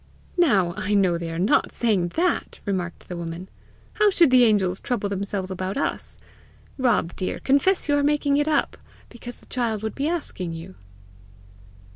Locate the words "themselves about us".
5.09-6.17